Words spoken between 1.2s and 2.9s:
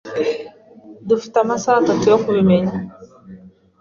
amasaha atatu yo kubimenya.